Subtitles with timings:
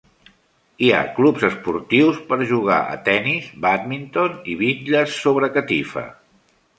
[0.85, 6.05] Hi ha clubs esportius per jugar a tennis, bàdminton i bitlles sobre catifa.